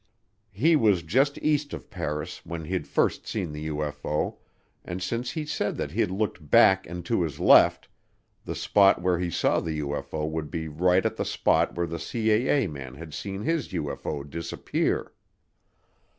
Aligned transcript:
He 0.51 0.75
was 0.75 1.03
just 1.03 1.37
east 1.43 1.73
of 1.75 1.91
Paris 1.91 2.43
when 2.43 2.65
he'd 2.65 2.87
first 2.87 3.27
seen 3.27 3.51
the 3.51 3.67
UFO, 3.67 4.37
and 4.83 4.99
since 4.99 5.29
he 5.29 5.45
said 5.45 5.77
that 5.77 5.91
he'd 5.91 6.09
looked 6.09 6.49
back 6.49 6.87
and 6.87 7.05
to 7.05 7.21
his 7.21 7.39
left, 7.39 7.87
the 8.43 8.55
spot 8.55 8.99
where 8.99 9.19
he 9.19 9.29
saw 9.29 9.59
the 9.59 9.77
UFO 9.79 10.27
would 10.27 10.49
be 10.49 10.67
right 10.67 11.05
at 11.05 11.19
a 11.19 11.23
spot 11.25 11.75
where 11.75 11.85
the 11.85 11.97
CAA 11.97 12.67
man 12.71 12.95
had 12.95 13.13
seen 13.13 13.43
his 13.43 13.67
UFO 13.73 14.27
disappear. 14.27 15.13